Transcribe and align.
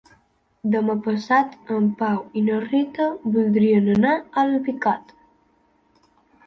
Demà 0.75 0.95
passat 1.07 1.53
en 1.75 1.89
Pau 1.99 2.17
i 2.41 2.43
na 2.47 2.57
Rita 2.65 3.07
voldrien 3.37 3.93
anar 3.99 4.19
a 4.23 4.27
Alpicat. 4.49 5.17